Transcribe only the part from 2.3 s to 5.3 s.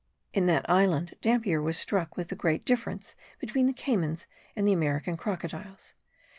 great difference between the caymans and the American